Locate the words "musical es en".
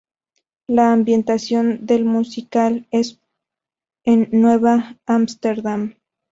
2.05-4.29